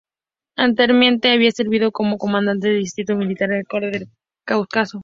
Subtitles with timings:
[0.57, 4.09] Anteriormente había servido como comandante del distrito militar en el norte del
[4.47, 4.99] Cáucaso.